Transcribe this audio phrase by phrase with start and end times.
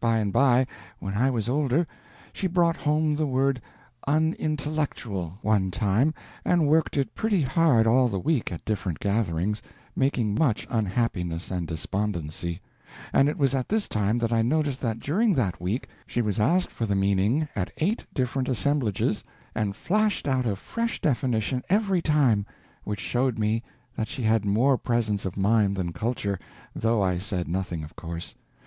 [0.00, 0.66] By and by,
[0.98, 1.86] when I was older,
[2.32, 3.60] she brought home the word
[4.06, 9.60] Unintellectual, one time, and worked it pretty hard all the week at different gatherings,
[9.94, 12.62] making much unhappiness and despondency;
[13.12, 16.40] and it was at this time that I noticed that during that week she was
[16.40, 19.22] asked for the meaning at eight different assemblages,
[19.54, 22.46] and flashed out a fresh definition every time,
[22.84, 23.62] which showed me
[23.96, 26.38] that she had more presence of mind than culture,
[26.74, 28.34] though I said nothing, of course.